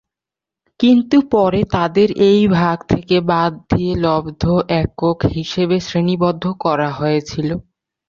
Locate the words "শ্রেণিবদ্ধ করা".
5.87-6.89